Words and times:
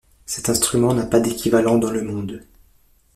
Cet 0.25 0.49
instrument 0.49 0.95
n'a 0.95 1.05
pas 1.05 1.19
d'équivalent 1.19 1.77
dans 1.77 1.91
le 1.91 2.01
monde. 2.01 2.43